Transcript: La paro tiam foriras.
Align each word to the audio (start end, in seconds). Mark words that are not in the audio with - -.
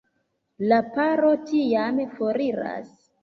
La 0.71 0.79
paro 0.95 1.29
tiam 1.51 2.01
foriras. 2.17 2.91